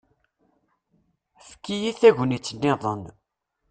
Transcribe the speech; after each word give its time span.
Efk-iyi 1.39 1.91
tagnit-iḍen. 1.99 3.01